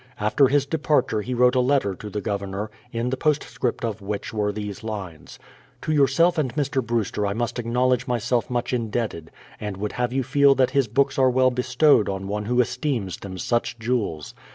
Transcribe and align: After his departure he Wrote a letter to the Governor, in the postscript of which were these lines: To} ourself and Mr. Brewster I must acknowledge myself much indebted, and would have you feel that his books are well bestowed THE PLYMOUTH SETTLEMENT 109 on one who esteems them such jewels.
After 0.19 0.47
his 0.47 0.65
departure 0.65 1.21
he 1.21 1.35
Wrote 1.35 1.53
a 1.53 1.59
letter 1.59 1.93
to 1.93 2.09
the 2.09 2.21
Governor, 2.21 2.71
in 2.91 3.11
the 3.11 3.17
postscript 3.17 3.85
of 3.85 4.01
which 4.01 4.33
were 4.33 4.51
these 4.51 4.83
lines: 4.83 5.37
To} 5.83 5.93
ourself 6.01 6.39
and 6.39 6.51
Mr. 6.55 6.83
Brewster 6.83 7.27
I 7.27 7.33
must 7.33 7.59
acknowledge 7.59 8.07
myself 8.07 8.49
much 8.49 8.73
indebted, 8.73 9.29
and 9.59 9.77
would 9.77 9.91
have 9.91 10.11
you 10.11 10.23
feel 10.23 10.55
that 10.55 10.71
his 10.71 10.87
books 10.87 11.19
are 11.19 11.29
well 11.29 11.51
bestowed 11.51 12.07
THE 12.07 12.11
PLYMOUTH 12.13 12.21
SETTLEMENT 12.23 12.31
109 12.31 12.49
on 12.49 12.49
one 12.49 12.57
who 12.57 12.61
esteems 12.61 13.17
them 13.17 13.37
such 13.37 13.77
jewels. 13.77 14.33